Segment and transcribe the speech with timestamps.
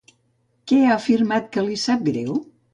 [0.71, 2.43] Què ha afirmat que li sap greu?